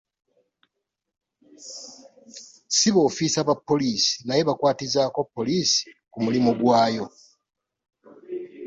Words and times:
Ssi 2.71 2.89
b’ofiisa 2.95 3.39
ba 3.47 3.55
poliisi 3.67 4.15
naye 4.27 4.41
bakwatizaako 4.49 5.19
poliisi 5.35 5.81
ku 6.11 6.17
mulimu 6.23 6.49
gwaayo. 6.59 7.05